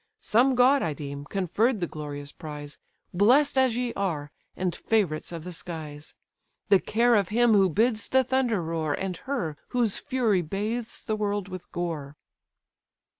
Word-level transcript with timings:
Some 0.23 0.55
god, 0.55 0.81
I 0.81 0.93
deem, 0.93 1.25
conferred 1.25 1.79
the 1.79 1.85
glorious 1.85 2.31
prize, 2.31 2.79
Bless'd 3.13 3.55
as 3.55 3.77
ye 3.77 3.93
are, 3.93 4.31
and 4.57 4.75
favourites 4.75 5.31
of 5.31 5.43
the 5.43 5.53
skies; 5.53 6.15
The 6.69 6.79
care 6.79 7.13
of 7.13 7.29
him 7.29 7.53
who 7.53 7.69
bids 7.69 8.09
the 8.09 8.23
thunder 8.23 8.63
roar, 8.63 8.95
And 8.95 9.15
her, 9.17 9.57
whose 9.67 9.99
fury 9.99 10.41
bathes 10.41 11.05
the 11.05 11.15
world 11.15 11.49
with 11.49 11.71
gore." 11.71 12.17